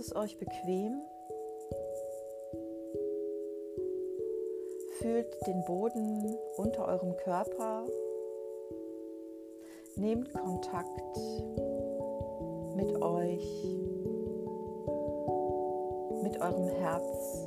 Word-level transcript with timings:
Es 0.00 0.16
euch 0.16 0.38
bequem. 0.38 1.02
Fühlt 4.98 5.46
den 5.46 5.62
Boden 5.66 6.38
unter 6.56 6.88
eurem 6.88 7.14
Körper. 7.18 7.84
Nehmt 9.96 10.32
Kontakt 10.32 11.18
mit 12.76 13.02
euch, 13.02 13.78
mit 16.22 16.40
eurem 16.40 16.68
Herz, 16.68 17.46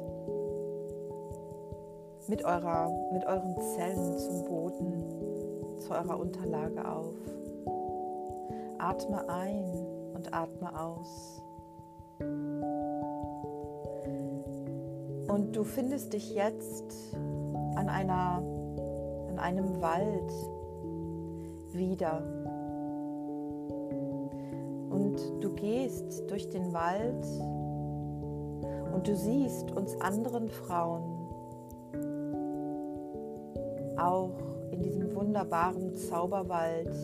mit, 2.28 2.46
eurer, 2.46 2.92
mit 3.14 3.26
euren 3.26 3.60
Zellen 3.76 4.20
zum 4.20 4.44
Boden, 4.46 5.80
zu 5.80 5.92
eurer 5.92 6.20
Unterlage 6.20 6.88
auf. 6.88 7.16
Atme 8.78 9.28
ein 9.28 9.88
und 10.14 10.32
atme 10.32 10.80
aus. 10.80 11.43
Und 15.28 15.56
du 15.56 15.64
findest 15.64 16.14
dich 16.14 16.34
jetzt 16.34 17.16
an, 17.76 17.90
einer, 17.90 18.44
an 19.30 19.40
einem 19.40 19.82
Wald 19.82 20.32
wieder. 21.74 22.22
Und 24.90 25.18
du 25.42 25.54
gehst 25.56 26.30
durch 26.30 26.50
den 26.50 26.72
Wald 26.74 27.26
und 28.94 29.08
du 29.08 29.16
siehst 29.16 29.72
uns 29.72 30.00
anderen 30.02 30.50
Frauen 30.50 31.02
auch 33.98 34.38
in 34.72 34.82
diesem 34.84 35.16
wunderbaren 35.16 35.96
Zauberwald 35.96 36.96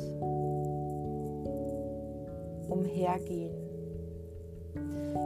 umhergehen. 2.67 3.68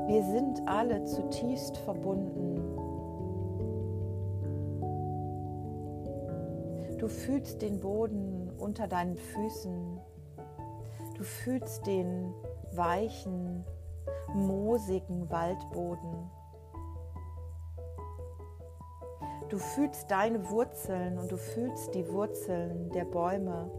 Wir 0.08 0.24
sind 0.24 0.62
alle 0.68 1.04
zutiefst 1.06 1.78
verbunden. 1.78 2.54
Du 6.98 7.08
fühlst 7.10 7.62
den 7.62 7.80
Boden 7.80 8.50
unter 8.58 8.88
deinen 8.88 9.18
Füßen. 9.18 10.00
Du 11.18 11.24
fühlst 11.24 11.86
den 11.86 12.34
weichen, 12.72 13.66
moosigen 14.34 15.30
Waldboden. 15.30 16.30
Du 19.50 19.58
fühlst 19.58 20.10
deine 20.10 20.50
Wurzeln 20.50 21.20
und 21.20 21.32
du 21.32 21.38
fühlst 21.38 21.94
die 21.94 22.10
Wurzeln 22.10 22.90
der 22.92 23.06
Bäume. 23.06 23.70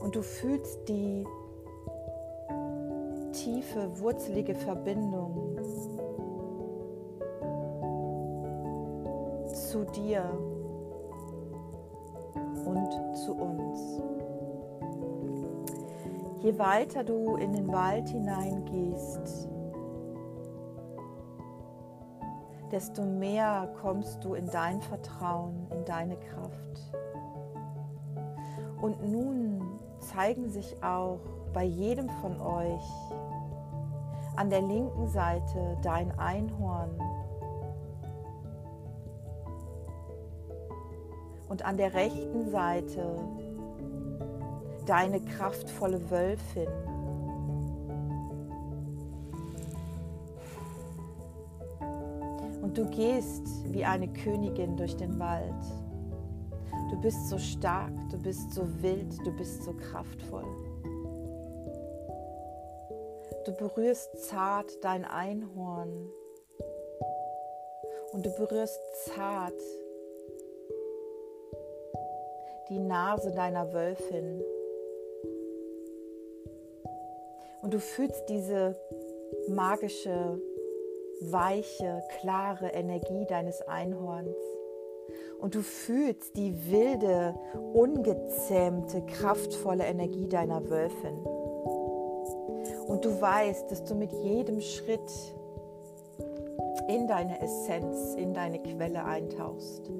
Und 0.00 0.14
du 0.14 0.22
fühlst 0.22 0.88
die 0.88 1.26
tiefe, 3.44 4.00
wurzelige 4.00 4.54
Verbindung 4.54 5.58
zu 9.52 9.84
dir 9.84 10.24
und 12.64 13.16
zu 13.16 13.34
uns. 13.34 14.02
Je 16.42 16.58
weiter 16.58 17.04
du 17.04 17.36
in 17.36 17.52
den 17.52 17.70
Wald 17.70 18.08
hineingehst, 18.08 19.48
desto 22.70 23.02
mehr 23.02 23.68
kommst 23.80 24.24
du 24.24 24.34
in 24.34 24.46
dein 24.46 24.80
Vertrauen, 24.80 25.66
in 25.70 25.84
deine 25.84 26.16
Kraft. 26.16 26.94
Und 28.80 29.10
nun 29.10 29.60
zeigen 30.00 30.48
sich 30.48 30.82
auch 30.82 31.20
bei 31.52 31.64
jedem 31.64 32.10
von 32.20 32.40
euch 32.40 32.82
an 34.36 34.50
der 34.50 34.62
linken 34.62 35.08
Seite 35.08 35.76
dein 35.82 36.16
Einhorn 36.18 36.90
und 41.48 41.64
an 41.64 41.76
der 41.76 41.94
rechten 41.94 42.50
Seite 42.50 43.16
deine 44.86 45.20
kraftvolle 45.20 46.10
Wölfin. 46.10 46.68
Und 52.60 52.76
du 52.76 52.86
gehst 52.90 53.46
wie 53.72 53.84
eine 53.84 54.08
Königin 54.08 54.76
durch 54.76 54.96
den 54.96 55.18
Wald. 55.18 55.54
Du 56.90 57.00
bist 57.00 57.28
so 57.28 57.38
stark, 57.38 57.92
du 58.10 58.18
bist 58.18 58.52
so 58.52 58.66
wild, 58.82 59.16
du 59.24 59.30
bist 59.36 59.62
so 59.62 59.72
kraftvoll. 59.74 60.73
Du 63.44 63.52
berührst 63.52 64.18
zart 64.28 64.82
dein 64.82 65.04
Einhorn 65.04 66.10
und 68.12 68.24
du 68.24 68.30
berührst 68.30 68.80
zart 69.04 69.60
die 72.70 72.78
Nase 72.78 73.32
deiner 73.32 73.72
Wölfin. 73.74 74.42
Und 77.62 77.74
du 77.74 77.80
fühlst 77.80 78.28
diese 78.28 78.76
magische, 79.48 80.40
weiche, 81.20 82.02
klare 82.20 82.68
Energie 82.68 83.26
deines 83.26 83.60
Einhorns 83.62 84.36
und 85.38 85.54
du 85.54 85.60
fühlst 85.60 86.36
die 86.36 86.70
wilde, 86.70 87.34
ungezähmte, 87.74 89.02
kraftvolle 89.02 89.84
Energie 89.84 90.28
deiner 90.28 90.70
Wölfin. 90.70 91.33
Und 92.94 93.04
du 93.04 93.20
weißt, 93.20 93.72
dass 93.72 93.82
du 93.82 93.96
mit 93.96 94.12
jedem 94.12 94.60
Schritt 94.60 95.10
in 96.86 97.08
deine 97.08 97.42
Essenz, 97.42 98.14
in 98.14 98.32
deine 98.32 98.60
Quelle 98.60 99.04
eintauchst. 99.04 99.90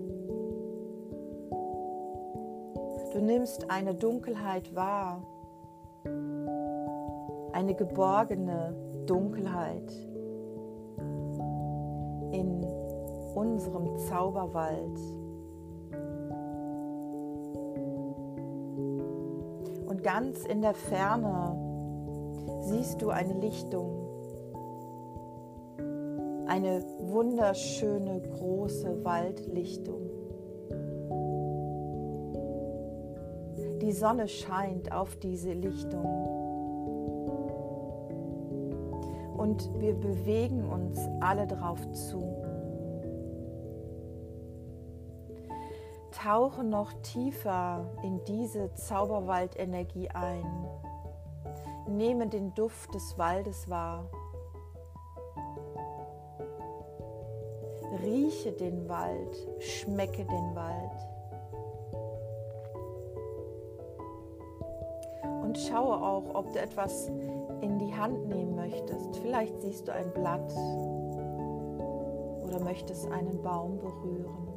Du 3.12 3.18
nimmst 3.20 3.68
eine 3.68 3.96
Dunkelheit 3.96 4.72
wahr, 4.76 5.24
eine 7.52 7.74
geborgene 7.74 8.76
Dunkelheit 9.06 9.90
in 12.30 12.64
unserem 13.34 13.98
Zauberwald. 14.06 15.00
Und 19.88 20.04
ganz 20.04 20.44
in 20.44 20.62
der 20.62 20.74
Ferne 20.74 21.63
siehst 22.64 23.02
du 23.02 23.10
eine 23.10 23.34
Lichtung, 23.34 24.08
eine 26.46 26.82
wunderschöne 27.00 28.20
große 28.20 29.04
Waldlichtung. 29.04 30.00
Die 33.80 33.92
Sonne 33.92 34.28
scheint 34.28 34.92
auf 34.92 35.16
diese 35.16 35.52
Lichtung. 35.52 36.04
Und 39.36 39.68
wir 39.78 39.94
bewegen 39.94 40.64
uns 40.64 40.98
alle 41.20 41.46
drauf 41.46 41.80
zu. 41.92 42.44
tauche 46.24 46.64
noch 46.64 46.92
tiefer 47.02 47.84
in 48.02 48.18
diese 48.24 48.72
Zauberwaldenergie 48.74 50.08
ein. 50.10 50.44
Nehme 51.86 52.26
den 52.26 52.54
Duft 52.54 52.94
des 52.94 53.18
Waldes 53.18 53.68
wahr. 53.68 54.10
Rieche 58.02 58.52
den 58.52 58.88
Wald, 58.88 59.36
schmecke 59.60 60.24
den 60.24 60.54
Wald. 60.54 60.90
Und 65.42 65.58
schaue 65.58 66.02
auch, 66.02 66.34
ob 66.34 66.52
du 66.52 66.58
etwas 66.58 67.08
in 67.60 67.78
die 67.78 67.94
Hand 67.94 68.28
nehmen 68.28 68.56
möchtest. 68.56 69.16
Vielleicht 69.18 69.60
siehst 69.60 69.86
du 69.86 69.92
ein 69.92 70.12
Blatt 70.12 70.52
oder 72.42 72.60
möchtest 72.60 73.10
einen 73.10 73.40
Baum 73.42 73.78
berühren. 73.78 74.48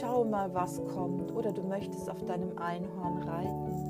Schau 0.00 0.24
mal, 0.24 0.52
was 0.52 0.84
kommt. 0.94 1.34
Oder 1.34 1.52
du 1.52 1.62
möchtest 1.62 2.10
auf 2.10 2.22
deinem 2.24 2.58
Einhorn 2.58 3.22
reiten. 3.22 3.85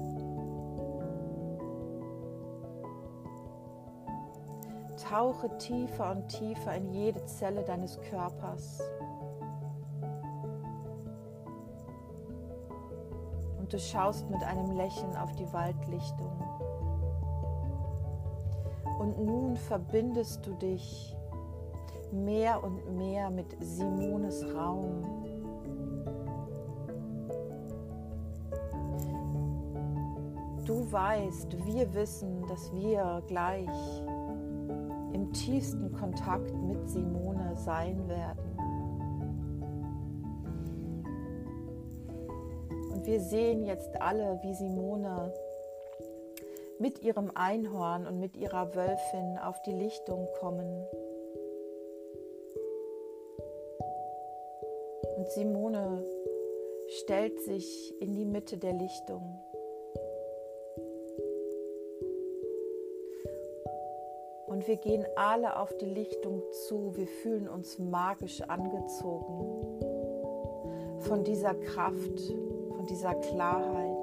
Tauche 5.08 5.48
tiefer 5.58 6.10
und 6.10 6.28
tiefer 6.28 6.74
in 6.74 6.92
jede 6.92 7.24
Zelle 7.26 7.62
deines 7.62 8.00
Körpers. 8.00 8.80
Und 13.58 13.72
du 13.72 13.78
schaust 13.78 14.28
mit 14.30 14.42
einem 14.42 14.72
Lächeln 14.76 15.16
auf 15.16 15.32
die 15.36 15.52
Waldlichtung. 15.52 16.32
Und 18.98 19.24
nun 19.24 19.56
verbindest 19.56 20.46
du 20.46 20.54
dich 20.54 21.16
mehr 22.10 22.62
und 22.62 22.96
mehr 22.96 23.30
mit 23.30 23.56
Simones 23.60 24.44
Raum. 24.54 25.26
du 30.66 30.90
weißt, 30.90 31.64
wir 31.64 31.94
wissen, 31.94 32.44
dass 32.48 32.72
wir 32.72 33.22
gleich 33.28 33.68
tiefsten 35.32 35.92
Kontakt 35.92 36.52
mit 36.54 36.88
Simone 36.88 37.56
sein 37.56 38.08
werden. 38.08 38.56
Und 42.92 43.06
wir 43.06 43.20
sehen 43.20 43.64
jetzt 43.64 44.00
alle, 44.00 44.40
wie 44.42 44.54
Simone 44.54 45.32
mit 46.78 47.02
ihrem 47.02 47.30
Einhorn 47.34 48.06
und 48.06 48.20
mit 48.20 48.36
ihrer 48.36 48.74
Wölfin 48.74 49.38
auf 49.38 49.60
die 49.62 49.72
Lichtung 49.72 50.28
kommen. 50.38 50.86
Und 55.16 55.28
Simone 55.30 56.04
stellt 56.88 57.40
sich 57.40 57.94
in 58.00 58.14
die 58.14 58.26
Mitte 58.26 58.58
der 58.58 58.74
Lichtung. 58.74 59.40
Und 64.56 64.66
wir 64.66 64.78
gehen 64.78 65.04
alle 65.16 65.58
auf 65.58 65.76
die 65.76 65.84
Lichtung 65.84 66.42
zu. 66.66 66.96
Wir 66.96 67.06
fühlen 67.06 67.46
uns 67.46 67.78
magisch 67.78 68.40
angezogen 68.40 69.82
von 71.00 71.24
dieser 71.24 71.52
Kraft, 71.52 72.32
von 72.74 72.86
dieser 72.86 73.14
Klarheit, 73.16 74.02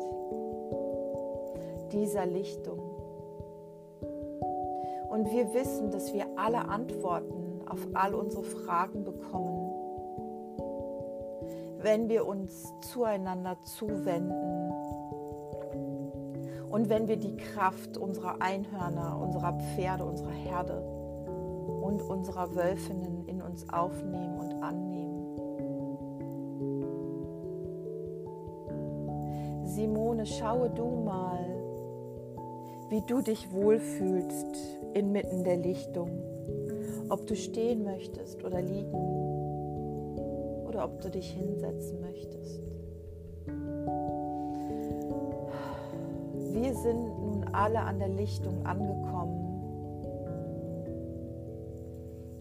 dieser 1.91 2.27
Lichtung. 2.27 2.77
Und 5.09 5.31
wir 5.31 5.51
wissen, 5.55 5.89
dass 5.89 6.13
wir 6.13 6.27
alle 6.35 6.69
Antworten 6.69 7.63
auf 7.67 7.87
all 7.95 8.13
unsere 8.13 8.43
Fragen 8.43 9.03
bekommen 9.03 9.71
wenn 11.83 12.07
wir 12.07 12.25
uns 12.25 12.73
zueinander 12.79 13.57
zuwenden 13.63 14.62
und 16.73 16.89
wenn 16.89 17.07
wir 17.07 17.17
die 17.17 17.37
Kraft 17.37 17.97
unserer 17.97 18.41
Einhörner, 18.41 19.19
unserer 19.21 19.53
Pferde, 19.53 20.05
unserer 20.05 20.31
Herde 20.31 20.81
und 20.81 22.01
unserer 22.01 22.55
Wölfinnen 22.55 23.27
in 23.27 23.43
uns 23.43 23.69
aufnehmen 23.69 24.39
und 24.39 24.53
annehmen. 24.63 25.37
Simone, 29.67 30.25
schaue 30.25 30.71
du 30.71 31.03
mal, 31.05 31.45
wie 32.89 33.01
du 33.01 33.21
dich 33.21 33.53
wohlfühlst 33.53 34.79
inmitten 34.95 35.43
der 35.43 35.57
Lichtung, 35.57 36.09
ob 37.09 37.27
du 37.27 37.35
stehen 37.35 37.83
möchtest 37.83 38.43
oder 38.43 38.63
liegen 38.63 38.95
oder 40.67 40.85
ob 40.85 41.01
du 41.01 41.11
dich 41.11 41.29
hinsetzen 41.33 42.01
möchtest. 42.01 42.72
Wir 46.63 46.73
sind 46.75 47.19
nun 47.19 47.43
alle 47.51 47.81
an 47.81 47.99
der 47.99 48.07
Lichtung 48.07 48.65
angekommen 48.65 49.43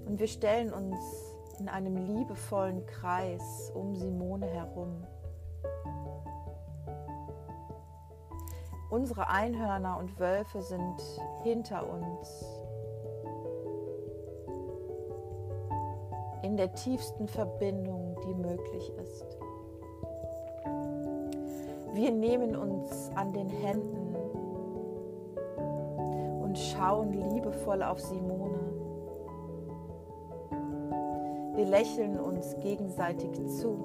und 0.06 0.20
wir 0.20 0.28
stellen 0.28 0.72
uns 0.72 0.96
in 1.58 1.68
einem 1.68 1.96
liebevollen 1.96 2.86
Kreis 2.86 3.72
um 3.74 3.96
Simone 3.96 4.46
herum. 4.46 5.04
Unsere 8.90 9.26
Einhörner 9.26 9.98
und 9.98 10.16
Wölfe 10.20 10.62
sind 10.62 11.02
hinter 11.42 11.84
uns 11.90 12.44
in 16.42 16.56
der 16.56 16.72
tiefsten 16.74 17.26
Verbindung, 17.26 18.14
die 18.24 18.34
möglich 18.34 18.92
ist. 19.02 19.36
Wir 21.94 22.10
nehmen 22.12 22.56
uns 22.56 23.10
an 23.16 23.32
den 23.34 23.50
Händen 23.50 24.01
schauen 26.82 27.12
liebevoll 27.12 27.80
auf 27.84 28.00
Simone. 28.00 28.58
Wir 31.54 31.66
lächeln 31.66 32.18
uns 32.18 32.56
gegenseitig 32.58 33.30
zu, 33.46 33.78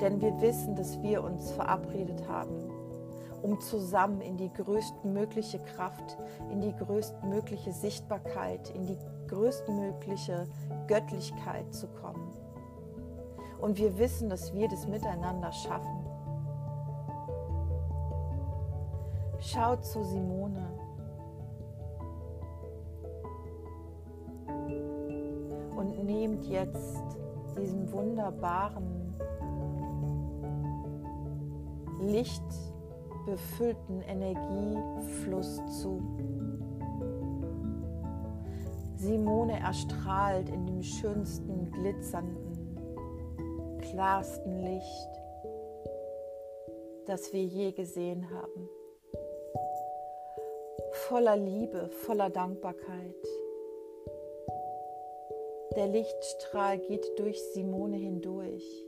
denn 0.00 0.22
wir 0.22 0.40
wissen, 0.40 0.76
dass 0.76 1.02
wir 1.02 1.22
uns 1.22 1.50
verabredet 1.50 2.26
haben, 2.26 2.70
um 3.42 3.60
zusammen 3.60 4.22
in 4.22 4.38
die 4.38 4.50
größtmögliche 4.50 5.58
Kraft, 5.58 6.16
in 6.50 6.62
die 6.62 6.74
größtmögliche 6.74 7.72
Sichtbarkeit, 7.72 8.70
in 8.70 8.86
die 8.86 8.96
größtmögliche 9.28 10.46
Göttlichkeit 10.86 11.74
zu 11.74 11.86
kommen. 11.88 12.32
Und 13.60 13.76
wir 13.76 13.98
wissen, 13.98 14.30
dass 14.30 14.54
wir 14.54 14.68
das 14.68 14.86
miteinander 14.86 15.52
schaffen. 15.52 16.06
Schaut 19.40 19.84
zu 19.84 20.02
Simone. 20.02 20.89
Und 26.40 26.48
jetzt 26.48 27.02
diesen 27.58 27.92
wunderbaren, 27.92 29.14
lichtbefüllten 32.00 34.00
Energiefluss 34.00 35.60
zu. 35.82 36.00
Simone 38.96 39.60
erstrahlt 39.60 40.48
in 40.48 40.66
dem 40.66 40.82
schönsten, 40.82 41.70
glitzernden, 41.72 42.78
klarsten 43.90 44.62
Licht, 44.62 45.10
das 47.06 47.34
wir 47.34 47.44
je 47.44 47.72
gesehen 47.72 48.30
haben. 48.30 48.68
Voller 51.08 51.36
Liebe, 51.36 51.90
voller 51.90 52.30
Dankbarkeit. 52.30 53.39
Der 55.76 55.86
Lichtstrahl 55.86 56.78
geht 56.78 57.06
durch 57.18 57.40
Simone 57.52 57.96
hindurch. 57.96 58.86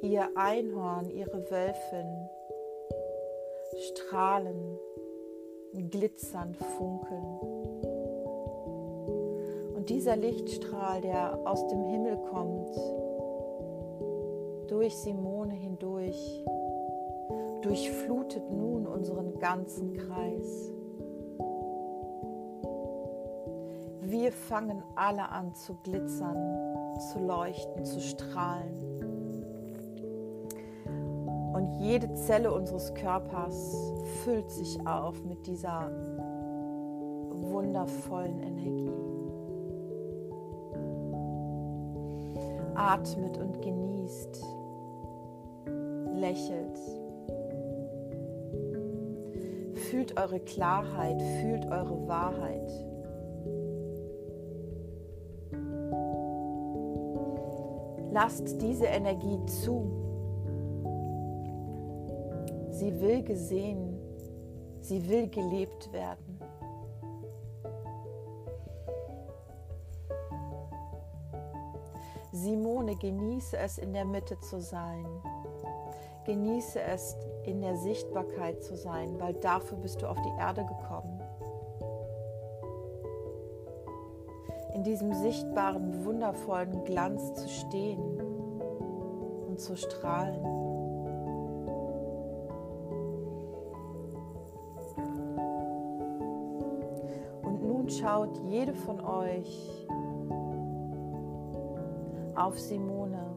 Ihr 0.00 0.28
Einhorn, 0.34 1.10
ihre 1.10 1.50
Wölfin 1.50 2.28
strahlen 3.92 4.78
glitzern, 5.90 6.54
funkeln. 6.54 7.40
Und 9.74 9.90
dieser 9.90 10.16
Lichtstrahl, 10.16 11.00
der 11.00 11.38
aus 11.46 11.66
dem 11.68 11.84
Himmel 11.84 12.16
kommt, 12.30 12.74
durch 14.68 14.96
Simone 14.96 15.52
hindurch, 15.52 16.44
durchflutet 17.62 18.50
nun 18.50 18.86
unseren 18.86 19.38
ganzen 19.38 19.92
Kreis. 19.92 20.72
Wir 24.24 24.32
fangen 24.32 24.82
alle 24.94 25.28
an 25.28 25.54
zu 25.54 25.74
glitzern, 25.82 26.38
zu 27.12 27.18
leuchten, 27.18 27.84
zu 27.84 28.00
strahlen. 28.00 28.72
Und 31.52 31.68
jede 31.78 32.10
Zelle 32.14 32.50
unseres 32.50 32.94
Körpers 32.94 33.92
füllt 34.24 34.50
sich 34.50 34.78
auf 34.86 35.22
mit 35.24 35.46
dieser 35.46 35.90
wundervollen 37.32 38.40
Energie. 38.40 38.90
Atmet 42.76 43.36
und 43.36 43.60
genießt, 43.60 44.42
lächelt. 46.14 46.78
Fühlt 49.90 50.18
eure 50.18 50.40
Klarheit, 50.40 51.20
fühlt 51.42 51.66
eure 51.66 52.08
Wahrheit. 52.08 52.93
Lasst 58.14 58.62
diese 58.62 58.86
Energie 58.86 59.44
zu 59.46 59.90
Sie 62.70 63.00
will 63.00 63.24
gesehen, 63.24 63.98
sie 64.80 65.08
will 65.08 65.28
gelebt 65.28 65.92
werden. 65.92 66.38
Simone, 72.30 72.94
genieße 72.94 73.56
es 73.56 73.78
in 73.78 73.92
der 73.92 74.04
Mitte 74.04 74.38
zu 74.38 74.60
sein. 74.60 75.06
Genieße 76.24 76.80
es 76.82 77.16
in 77.44 77.62
der 77.62 77.76
Sichtbarkeit 77.76 78.62
zu 78.62 78.76
sein, 78.76 79.18
weil 79.18 79.34
dafür 79.34 79.78
bist 79.78 80.02
du 80.02 80.06
auf 80.06 80.20
die 80.22 80.40
Erde 80.40 80.64
gekommen. 80.64 81.20
Diesem 84.84 85.14
sichtbaren, 85.14 86.04
wundervollen 86.04 86.84
Glanz 86.84 87.34
zu 87.34 87.48
stehen 87.48 88.20
und 89.48 89.60
zu 89.60 89.76
strahlen. 89.76 90.64
schaut 97.90 98.36
jede 98.48 98.74
von 98.74 99.00
euch 99.00 99.86
auf 102.34 102.58
Simone 102.58 103.34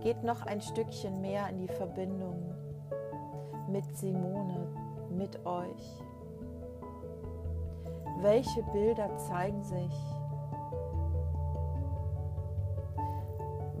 Geht 0.00 0.22
noch 0.24 0.46
ein 0.46 0.62
Stückchen 0.62 1.20
mehr 1.20 1.48
in 1.50 1.58
die 1.58 1.68
Verbindung 1.68 2.54
mit 3.68 3.84
Simone, 3.96 4.66
mit 5.10 5.44
euch. 5.44 6.09
Welche 8.22 8.62
Bilder 8.64 9.16
zeigen 9.16 9.62
sich? 9.62 9.94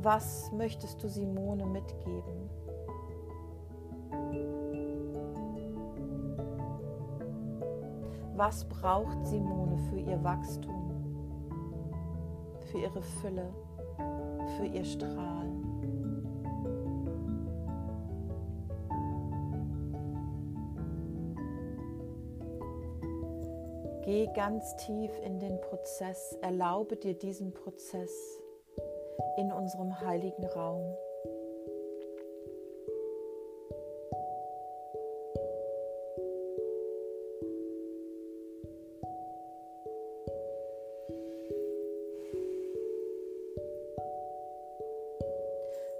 Was 0.00 0.50
möchtest 0.52 1.02
du 1.02 1.08
Simone 1.08 1.66
mitgeben? 1.66 2.48
Was 8.34 8.64
braucht 8.64 9.26
Simone 9.26 9.76
für 9.90 10.00
ihr 10.00 10.24
Wachstum, 10.24 10.90
für 12.70 12.78
ihre 12.78 13.02
Fülle, 13.02 13.52
für 14.56 14.64
ihr 14.64 14.84
Strahlen? 14.86 15.39
Geh 24.02 24.28
ganz 24.34 24.76
tief 24.76 25.10
in 25.24 25.38
den 25.38 25.60
Prozess, 25.60 26.36
erlaube 26.40 26.96
dir 26.96 27.14
diesen 27.14 27.52
Prozess 27.52 28.40
in 29.36 29.52
unserem 29.52 30.00
heiligen 30.00 30.44
Raum. 30.46 30.96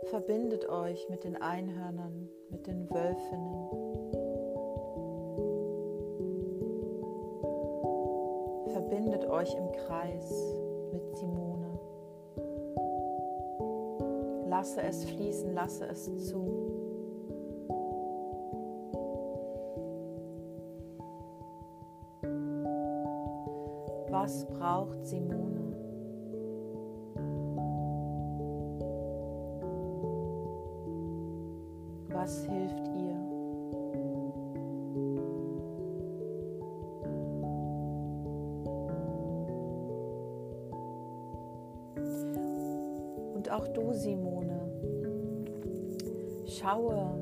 Verbindet 0.06 0.68
euch 0.68 1.08
mit 1.08 1.24
den 1.24 1.40
Einhörnern, 1.40 2.28
mit 2.48 2.66
den 2.66 2.90
Wölfinnen. 2.90 4.19
Verbindet 9.00 9.30
euch 9.30 9.54
im 9.54 9.72
Kreis 9.72 10.30
mit 10.92 11.16
Simone. 11.16 11.78
Lasse 14.46 14.82
es 14.82 15.04
fließen, 15.06 15.54
lasse 15.54 15.86
es 15.86 16.04
zu. 16.28 16.44
Was 24.10 24.44
braucht 24.48 25.06
Simone? 25.06 25.74
Was 32.08 32.44
hilft 32.44 32.69
schaue, 46.50 47.14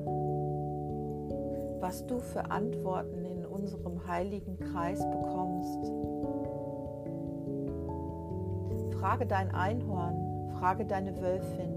was 1.80 2.06
du 2.06 2.18
für 2.18 2.50
Antworten 2.50 3.24
in 3.24 3.44
unserem 3.46 4.06
heiligen 4.06 4.58
Kreis 4.58 4.98
bekommst. 4.98 5.86
Frage 8.98 9.26
dein 9.26 9.54
Einhorn, 9.54 10.50
frage 10.58 10.84
deine 10.84 11.16
Wölfin, 11.20 11.74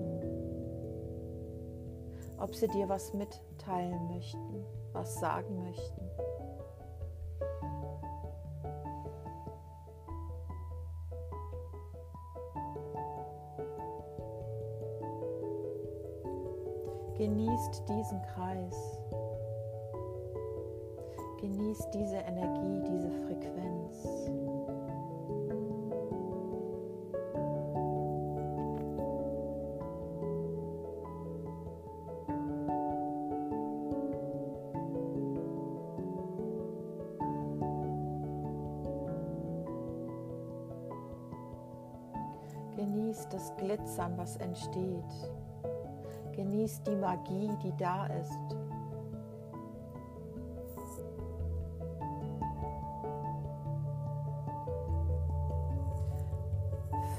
ob 2.38 2.55
sie 2.55 2.67
dir 2.67 2.89
was 2.89 3.13
mitteilen 3.13 4.08
möchten, 4.08 4.65
was 4.93 5.20
sagen 5.20 5.62
möchten. 5.63 6.00
Genießt 17.72 17.88
diesen 17.88 18.22
Kreis. 18.24 19.00
Genießt 21.40 21.94
diese 21.94 22.18
Energie, 22.18 22.82
diese 22.86 23.10
Frequenz. 23.10 24.30
Genießt 42.75 43.32
das 43.32 43.56
Glitzern, 43.56 44.18
was 44.18 44.36
entsteht. 44.38 45.06
Genießt 46.42 46.88
die 46.88 46.96
Magie, 46.96 47.52
die 47.62 47.72
da 47.78 48.08
ist. 48.08 48.56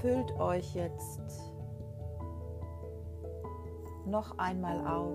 Füllt 0.01 0.33
euch 0.41 0.75
jetzt 0.75 1.53
noch 4.07 4.37
einmal 4.39 4.85
auf 4.85 5.15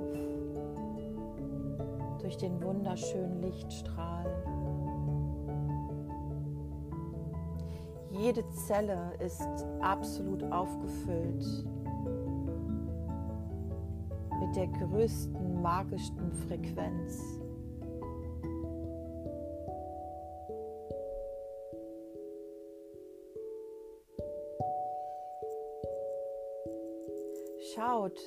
durch 2.21 2.37
den 2.37 2.63
wunderschönen 2.63 3.41
Lichtstrahl. 3.41 4.25
Jede 8.11 8.47
Zelle 8.51 9.11
ist 9.19 9.65
absolut 9.81 10.43
aufgefüllt 10.45 11.67
mit 14.47 14.55
der 14.55 14.67
größten, 14.67 15.61
magischsten 15.61 16.31
Frequenz. 16.47 17.21
Schaut, 27.73 28.17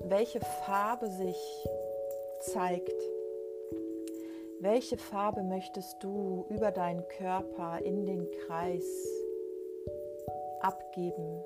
welche 0.00 0.40
Farbe 0.40 1.08
sich 1.08 1.36
zeigt. 2.40 2.94
Welche 4.60 4.96
Farbe 4.96 5.42
möchtest 5.42 6.02
du 6.02 6.46
über 6.48 6.70
deinen 6.70 7.06
Körper 7.08 7.78
in 7.84 8.06
den 8.06 8.26
Kreis 8.46 8.84
abgeben, 10.60 11.42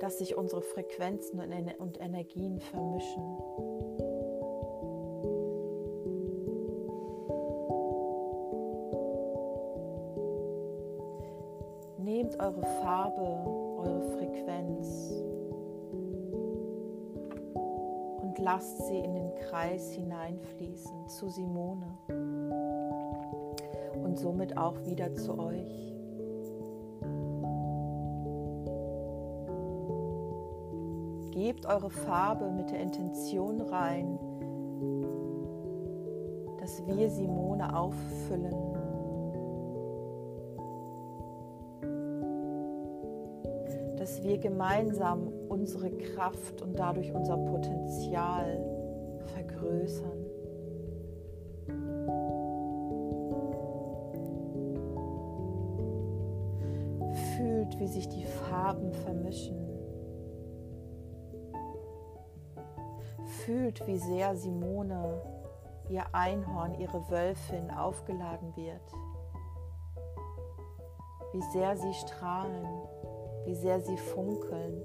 dass 0.00 0.18
sich 0.18 0.36
unsere 0.36 0.62
Frequenzen 0.62 1.40
und 1.78 2.00
Energien 2.00 2.60
vermischen? 2.60 3.22
Nehmt 11.98 12.38
eure 12.40 12.62
Farbe, 12.82 13.22
eure 13.78 14.02
Frequenz 14.16 15.12
und 18.22 18.38
lasst 18.38 18.86
sie 18.86 18.98
in 18.98 19.14
den 19.14 19.34
Kreis 19.36 19.92
hineinfließen 19.92 21.08
zu 21.08 21.28
Simone 21.28 21.86
und 24.02 24.18
somit 24.18 24.56
auch 24.56 24.84
wieder 24.84 25.14
zu 25.14 25.38
euch. 25.38 25.91
Gebt 31.42 31.66
eure 31.66 31.90
Farbe 31.90 32.52
mit 32.52 32.70
der 32.70 32.78
Intention 32.78 33.60
rein, 33.62 34.16
dass 36.60 36.86
wir 36.86 37.10
Simone 37.10 37.76
auffüllen. 37.76 38.54
Dass 43.96 44.22
wir 44.22 44.38
gemeinsam 44.38 45.32
unsere 45.48 45.90
Kraft 45.90 46.62
und 46.62 46.78
dadurch 46.78 47.12
unser 47.12 47.36
Potenzial 47.36 48.64
vergrößern. 49.34 50.24
Fühlt, 57.36 57.80
wie 57.80 57.88
sich 57.88 58.08
die 58.08 58.26
Farben 58.26 58.92
vermischen. 58.92 59.61
Fühlt, 63.44 63.84
wie 63.88 63.98
sehr 63.98 64.36
Simone, 64.36 65.20
ihr 65.88 66.04
Einhorn, 66.12 66.74
ihre 66.74 67.10
Wölfin 67.10 67.70
aufgeladen 67.72 68.54
wird. 68.54 68.80
Wie 71.32 71.42
sehr 71.52 71.76
sie 71.76 71.92
strahlen, 71.94 72.66
wie 73.44 73.54
sehr 73.54 73.80
sie 73.80 73.96
funkeln, 73.96 74.80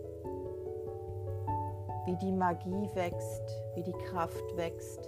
wie 2.05 2.15
die 2.15 2.31
Magie 2.31 2.89
wächst, 2.95 3.43
wie 3.75 3.83
die 3.83 3.93
Kraft 4.09 4.57
wächst. 4.57 5.07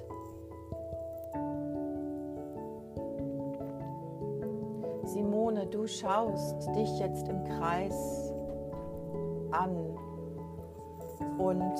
Simone, 5.05 5.65
du 5.65 5.87
schaust 5.87 6.67
dich 6.75 6.99
jetzt 6.99 7.27
im 7.27 7.43
Kreis 7.45 8.31
an 9.51 9.97
und 11.39 11.79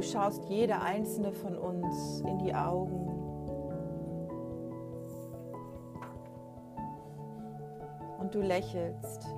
du 0.00 0.06
schaust 0.06 0.46
jede 0.48 0.80
einzelne 0.80 1.30
von 1.30 1.58
uns 1.58 2.22
in 2.22 2.38
die 2.38 2.54
Augen. 2.54 3.06
Und 8.18 8.34
du 8.34 8.40
lächelst. 8.40 9.28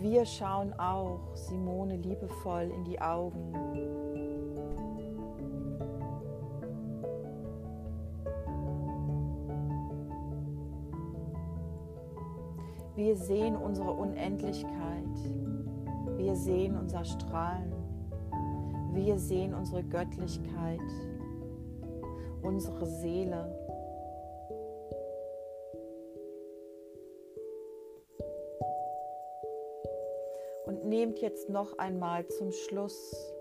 wir 0.00 0.26
schauen 0.26 0.72
auch 0.78 1.18
Simone 1.34 1.96
liebevoll 1.96 2.70
in 2.74 2.84
die 2.84 3.00
Augen. 3.00 4.23
Wir 12.96 13.16
sehen 13.16 13.56
unsere 13.56 13.92
Unendlichkeit. 13.92 15.16
Wir 16.16 16.36
sehen 16.36 16.76
unser 16.76 17.04
Strahlen. 17.04 17.72
Wir 18.92 19.18
sehen 19.18 19.54
unsere 19.54 19.82
Göttlichkeit, 19.82 20.80
unsere 22.42 22.86
Seele. 22.86 23.64
nehmt 30.84 31.18
jetzt 31.20 31.48
noch 31.48 31.76
einmal 31.78 32.26
zum 32.28 32.52
Schluss 32.52 33.34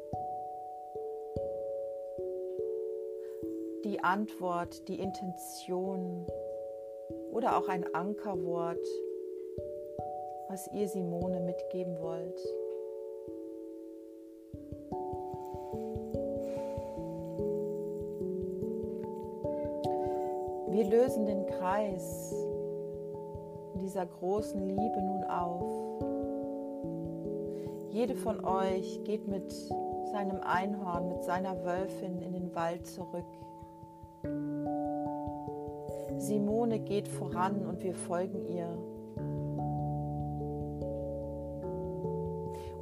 die 3.84 4.00
Antwort, 4.02 4.88
die 4.88 5.00
Intention 5.00 6.26
oder 7.32 7.58
auch 7.58 7.68
ein 7.68 7.86
Ankerwort, 7.94 8.86
was 10.54 10.68
ihr 10.72 10.88
Simone 10.88 11.40
mitgeben 11.40 12.00
wollt. 12.00 12.40
Wir 20.70 20.86
lösen 20.86 21.26
den 21.26 21.48
Kreis 21.48 22.36
dieser 23.82 24.06
großen 24.06 24.68
Liebe 24.68 25.02
nun 25.02 25.24
auf. 25.24 25.72
Jede 27.90 28.14
von 28.14 28.46
euch 28.46 29.04
geht 29.06 29.28
mit 29.28 29.52
seinem 29.52 30.40
Einhorn, 30.42 31.10
mit 31.10 31.24
seiner 31.24 31.66
Wölfin 31.66 32.22
in 32.22 32.34
den 32.34 32.54
Wald 32.54 32.86
zurück. 32.86 33.26
Simone 36.20 36.78
geht 36.78 37.08
voran 37.08 37.66
und 37.66 37.82
wir 37.82 37.96
folgen 37.96 38.46
ihr. 38.46 38.93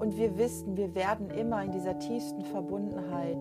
Und 0.01 0.17
wir 0.17 0.35
wissen, 0.35 0.77
wir 0.77 0.95
werden 0.95 1.29
immer 1.29 1.63
in 1.63 1.71
dieser 1.71 1.99
tiefsten 1.99 2.43
Verbundenheit, 2.43 3.37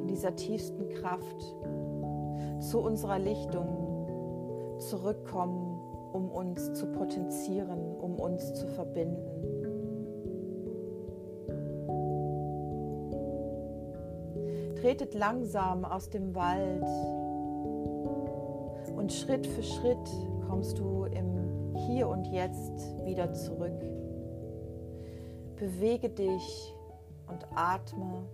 in 0.00 0.06
dieser 0.06 0.36
tiefsten 0.36 0.88
Kraft 0.88 1.56
zu 2.60 2.78
unserer 2.78 3.18
Lichtung 3.18 4.76
zurückkommen, 4.78 5.80
um 6.12 6.30
uns 6.30 6.74
zu 6.74 6.86
potenzieren, 6.92 7.96
um 7.96 8.20
uns 8.20 8.54
zu 8.54 8.68
verbinden. 8.68 9.42
tretet 14.80 15.14
langsam 15.14 15.84
aus 15.84 16.10
dem 16.10 16.34
Wald 16.34 16.84
und 18.96 19.12
Schritt 19.12 19.46
für 19.46 19.62
Schritt 19.62 19.96
kommst 20.48 20.78
du 20.78 21.04
im 21.04 21.76
Hier 21.86 22.08
und 22.08 22.26
Jetzt 22.26 23.04
wieder 23.04 23.32
zurück. 23.32 23.80
Bewege 25.62 26.10
dich 26.10 26.74
und 27.28 27.46
atme, 27.54 28.24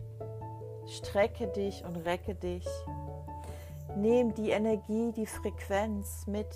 strecke 0.86 1.46
dich 1.48 1.84
und 1.84 1.96
recke 1.96 2.34
dich. 2.34 2.66
Nimm 3.96 4.32
die 4.32 4.48
Energie, 4.48 5.12
die 5.12 5.26
Frequenz 5.26 6.26
mit. 6.26 6.48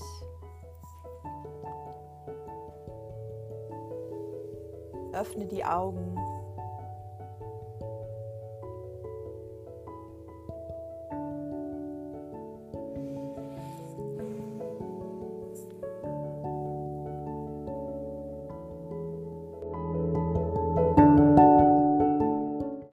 Öffne 5.13 5.45
die 5.45 5.63
Augen 5.63 6.17